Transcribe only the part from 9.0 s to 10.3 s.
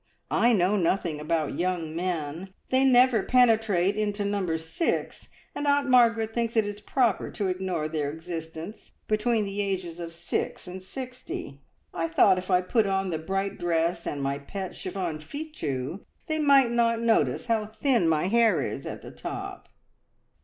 between the ages of